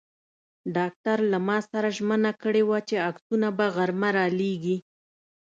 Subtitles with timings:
[0.75, 4.77] ډاکټر له ما سره ژمنه کړې وه چې عکسونه به غرمه را لېږي.